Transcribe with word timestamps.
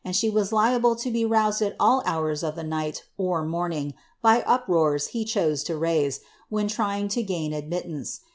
ANNE 0.03 0.09
OF 0.09 0.15
DEIIMAHK* 0.15 0.31
260 0.31 0.41
was 0.41 0.51
liable 0.51 0.95
to 0.95 1.11
be 1.11 1.25
roused 1.25 1.61
at 1.61 1.75
all 1.79 2.01
hours 2.07 2.41
of 2.41 2.55
the 2.55 2.63
night 2.63 3.03
or 3.19 3.45
morning 3.45 3.93
by 4.23 4.41
uproars 4.47 5.09
he 5.09 5.23
chose 5.23 5.61
to 5.61 5.77
raise, 5.77 6.21
when 6.49 6.67
trying 6.67 7.07
to 7.07 7.21
gain 7.21 7.53
admittance. 7.53 8.21